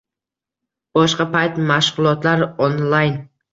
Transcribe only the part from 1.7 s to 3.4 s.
mashg‘ulotlar onlayn.